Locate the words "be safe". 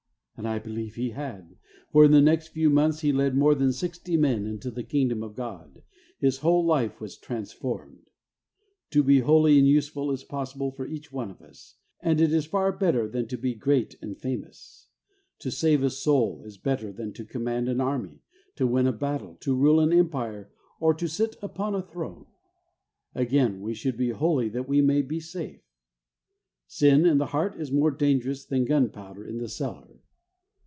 25.03-25.61